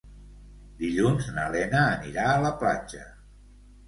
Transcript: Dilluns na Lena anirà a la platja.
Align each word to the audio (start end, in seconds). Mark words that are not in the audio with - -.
Dilluns 0.77 1.27
na 1.35 1.43
Lena 1.55 1.81
anirà 1.97 2.23
a 2.31 2.39
la 2.45 2.53
platja. 2.65 3.03